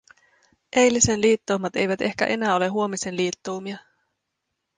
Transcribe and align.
Eilisen 0.75 1.21
liittoumat 1.21 1.75
eivät 1.75 2.01
ehkä 2.01 2.25
enää 2.25 2.55
ole 2.55 2.67
huomisen 2.67 3.17
liittoumia. 3.17 3.77